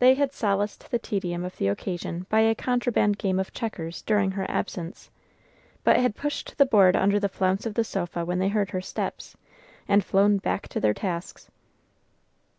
[0.00, 4.32] They had solaced the tedium of the occasion by a contraband game of checkers during
[4.32, 5.08] her absence,
[5.82, 8.82] but had pushed the board under the flounce of the sofa when they heard her
[8.82, 9.34] steps,
[9.88, 11.50] and flown back to their tasks.